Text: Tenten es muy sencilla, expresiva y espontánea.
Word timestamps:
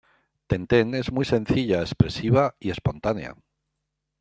Tenten 0.47 0.95
es 0.95 1.11
muy 1.11 1.25
sencilla, 1.25 1.81
expresiva 1.81 2.55
y 2.59 2.71
espontánea. 2.71 3.35